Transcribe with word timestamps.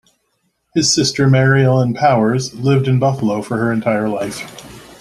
His 0.73 0.91
sister, 0.91 1.29
Mary 1.29 1.63
Ellen 1.63 1.93
Powers, 1.93 2.55
lived 2.55 2.87
in 2.87 2.97
Buffalo 2.97 3.43
for 3.43 3.57
her 3.57 3.71
entire 3.71 4.09
life. 4.09 4.39